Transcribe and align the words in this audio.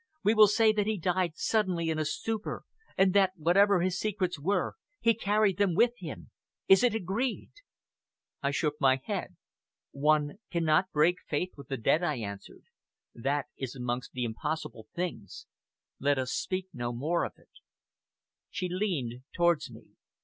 We 0.23 0.33
will 0.33 0.47
say 0.47 0.71
that 0.73 0.87
he 0.87 0.97
died 0.97 1.33
suddenly 1.37 1.91
in 1.91 1.99
a 1.99 2.05
stupor, 2.05 2.63
and 2.97 3.13
that, 3.13 3.33
whatever 3.35 3.81
his 3.81 3.99
secrets 3.99 4.39
were, 4.39 4.73
he 4.99 5.13
carried 5.13 5.57
them 5.59 5.75
with 5.75 5.91
him. 5.99 6.31
Is 6.67 6.81
it 6.83 6.95
agreed?" 6.95 7.51
I 8.41 8.49
shook 8.49 8.81
my 8.81 8.95
head. 9.03 9.35
"One 9.91 10.39
cannot 10.49 10.91
break 10.91 11.17
faith 11.27 11.51
with 11.55 11.67
the 11.67 11.77
dead," 11.77 12.01
I 12.01 12.15
answered. 12.17 12.63
"That 13.13 13.45
is 13.59 13.75
amongst 13.75 14.13
the 14.13 14.23
impossible 14.23 14.87
things. 14.95 15.45
Let 15.99 16.17
us 16.17 16.31
speak 16.31 16.69
no 16.73 16.91
more 16.91 17.23
of 17.23 17.33
it." 17.37 17.51
She 18.49 18.69
leaned 18.69 19.21
towards 19.35 19.69
me. 19.69 19.83